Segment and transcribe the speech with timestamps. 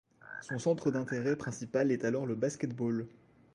[0.41, 3.05] Son centre d'intérêt principal est alors le basket-ball.